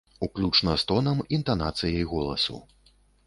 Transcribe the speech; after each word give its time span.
Уключна 0.27 0.73
з 0.83 0.87
тонам, 0.91 1.19
інтанацыяй 1.37 2.09
голасу. 2.13 2.57